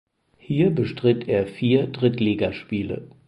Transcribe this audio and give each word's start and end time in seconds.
Hier 0.39 0.71
bestritt 0.71 1.27
er 1.27 1.45
vier 1.45 1.85
Drittligaspiele. 1.85 3.07